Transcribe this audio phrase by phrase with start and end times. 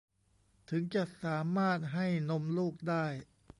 [0.69, 3.05] ถึงจะสามารถให้นมลูกได้